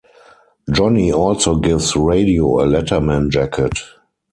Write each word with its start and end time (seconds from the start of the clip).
Johnny 0.71 1.11
also 1.13 1.57
gives 1.57 1.95
Radio 1.95 2.61
a 2.61 2.65
letterman 2.65 3.29
jacket. 3.29 3.77